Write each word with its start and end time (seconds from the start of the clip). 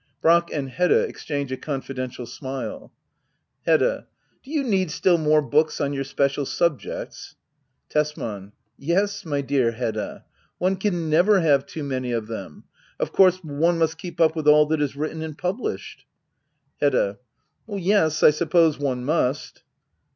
[Brack 0.19 0.51
and 0.51 0.67
Hedda 0.67 1.01
exchange 1.01 1.51
a 1.51 1.57
confidential 1.57 2.25
smile, 2.25 2.91
Hedda. 3.67 4.07
Do 4.41 4.49
you 4.49 4.63
need 4.63 4.89
still 4.89 5.19
more 5.19 5.43
books 5.43 5.79
on 5.79 5.93
your 5.93 6.03
special 6.05 6.43
subjects? 6.47 7.35
Tesman. 7.87 8.51
Yes^ 8.81 9.23
my 9.27 9.41
dear 9.41 9.73
Hedda^ 9.73 10.23
one 10.57 10.77
can 10.77 11.07
never 11.07 11.41
have 11.41 11.67
too 11.67 11.83
many 11.83 12.13
of 12.13 12.25
them. 12.25 12.63
Of 12.99 13.11
course 13.11 13.43
one 13.43 13.77
must 13.77 13.99
keep 13.99 14.19
up 14.19 14.35
with 14.35 14.47
all 14.47 14.65
that 14.69 14.81
is 14.81 14.95
written 14.95 15.21
and 15.21 15.37
published. 15.37 16.05
Hedda. 16.79 17.19
Yes, 17.67 18.23
I 18.23 18.31
suppose 18.31 18.79
one 18.79 19.05
must. 19.05 19.61